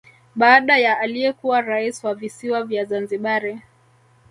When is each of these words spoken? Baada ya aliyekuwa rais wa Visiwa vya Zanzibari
Baada 0.35 0.77
ya 0.77 0.99
aliyekuwa 0.99 1.61
rais 1.61 2.03
wa 2.03 2.15
Visiwa 2.15 2.63
vya 2.63 2.85
Zanzibari 2.85 3.61